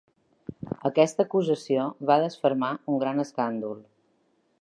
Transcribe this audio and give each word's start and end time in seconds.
Aquesta 0.89 1.25
acusació 1.27 1.85
va 2.11 2.17
desfermar 2.23 2.71
un 2.95 2.99
gran 3.05 3.25
escàndol. 3.25 3.79